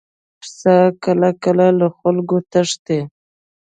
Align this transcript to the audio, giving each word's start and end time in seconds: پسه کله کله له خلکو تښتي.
پسه 0.39 0.75
کله 1.03 1.29
کله 1.43 1.67
له 1.79 1.87
خلکو 1.97 2.37
تښتي. 2.51 2.99